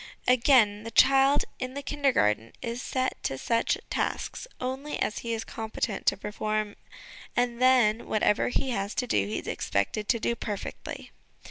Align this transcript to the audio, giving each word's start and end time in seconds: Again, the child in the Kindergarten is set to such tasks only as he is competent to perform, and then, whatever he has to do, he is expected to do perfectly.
Again, 0.27 0.81
the 0.81 0.89
child 0.89 1.45
in 1.59 1.75
the 1.75 1.83
Kindergarten 1.83 2.53
is 2.63 2.81
set 2.81 3.21
to 3.21 3.37
such 3.37 3.77
tasks 3.91 4.47
only 4.59 4.97
as 4.99 5.19
he 5.19 5.31
is 5.31 5.43
competent 5.43 6.07
to 6.07 6.17
perform, 6.17 6.75
and 7.35 7.61
then, 7.61 8.07
whatever 8.07 8.49
he 8.49 8.71
has 8.71 8.95
to 8.95 9.05
do, 9.05 9.27
he 9.27 9.37
is 9.37 9.45
expected 9.47 10.07
to 10.09 10.19
do 10.19 10.35
perfectly. 10.35 11.11